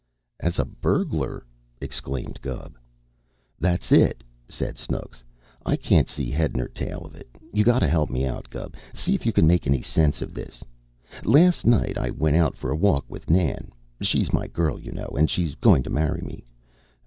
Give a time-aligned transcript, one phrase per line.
[0.39, 1.45] "As a burglar!"
[1.79, 2.75] exclaimed Gubb.
[3.59, 5.23] "That's it!" said Snooks.
[5.63, 7.29] "I can't see head or tail of it.
[7.53, 8.73] You got to help me out, Gubb.
[8.95, 10.63] See if you can make any sense of this:
[11.23, 13.71] "Last night I went out for a walk with Nan.
[14.01, 16.45] She's my girl, you know, and she's going to marry me.